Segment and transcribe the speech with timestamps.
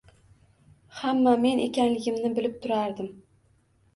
[1.01, 3.13] «Hamma» men ekanligimni bilib turardim.